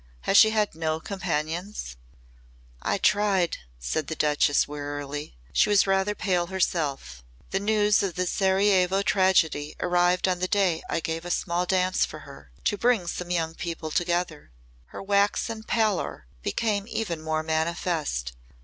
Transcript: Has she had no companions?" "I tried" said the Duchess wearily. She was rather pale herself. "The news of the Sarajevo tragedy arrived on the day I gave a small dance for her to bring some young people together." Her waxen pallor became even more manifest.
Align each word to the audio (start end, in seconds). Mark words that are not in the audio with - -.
Has 0.21 0.35
she 0.35 0.49
had 0.49 0.73
no 0.73 0.99
companions?" 0.99 1.95
"I 2.81 2.97
tried" 2.97 3.57
said 3.79 4.07
the 4.07 4.15
Duchess 4.15 4.67
wearily. 4.67 5.37
She 5.53 5.69
was 5.69 5.85
rather 5.85 6.15
pale 6.15 6.47
herself. 6.47 7.23
"The 7.51 7.59
news 7.59 8.01
of 8.01 8.15
the 8.15 8.25
Sarajevo 8.25 9.03
tragedy 9.03 9.75
arrived 9.79 10.27
on 10.27 10.39
the 10.39 10.47
day 10.47 10.81
I 10.89 11.01
gave 11.01 11.23
a 11.23 11.29
small 11.29 11.67
dance 11.67 12.03
for 12.03 12.21
her 12.21 12.49
to 12.63 12.79
bring 12.79 13.05
some 13.05 13.29
young 13.29 13.53
people 13.53 13.91
together." 13.91 14.49
Her 14.87 15.03
waxen 15.03 15.61
pallor 15.61 16.25
became 16.41 16.87
even 16.87 17.21
more 17.21 17.43
manifest. 17.43 18.31